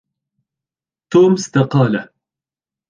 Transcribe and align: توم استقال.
توم 1.11 1.33
استقال. 1.33 1.93